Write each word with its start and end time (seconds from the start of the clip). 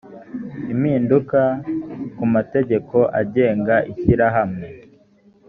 impinduka 0.73 1.41
ku 2.17 2.23
mategeko 2.35 2.97
agenga 3.21 3.75
ishyirahamwe 3.91 4.67